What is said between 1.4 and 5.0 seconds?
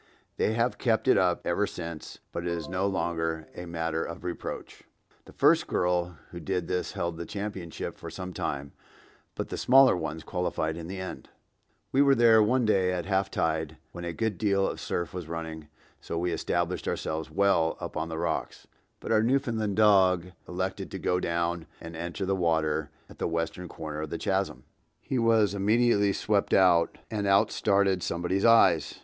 ever since, but it is no longer a matter of reproach.)